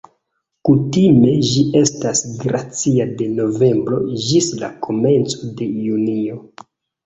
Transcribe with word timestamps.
Kutime 0.69 1.33
ĝi 1.49 1.65
estas 1.81 2.23
glacia 2.41 3.09
de 3.21 3.29
novembro 3.43 4.03
ĝis 4.27 4.51
la 4.65 4.73
komenco 4.89 5.55
de 5.63 5.73
junio. 5.87 6.45